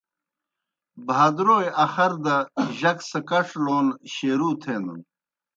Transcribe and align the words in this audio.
بھادرَوئے 1.07 1.69
اخر 1.83 2.11
دہ 2.23 2.35
جک 2.79 2.97
سہ 3.09 3.19
کڇ 3.29 3.47
لون 3.63 3.87
شیروع 4.13 4.53
تھینَن۔ 4.61 4.99